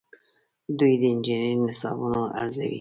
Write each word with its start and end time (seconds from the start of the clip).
دوی 0.77 0.93
د 1.01 1.03
انجنیری 1.13 1.55
نصابونه 1.65 2.19
ارزوي. 2.41 2.69